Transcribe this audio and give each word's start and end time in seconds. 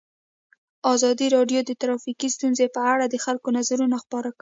ازادي 0.93 1.27
راډیو 1.35 1.59
د 1.65 1.71
ټرافیکي 1.81 2.27
ستونزې 2.35 2.67
په 2.75 2.81
اړه 2.93 3.05
د 3.07 3.15
خلکو 3.25 3.49
نظرونه 3.57 3.95
خپاره 4.03 4.29
کړي. 4.35 4.39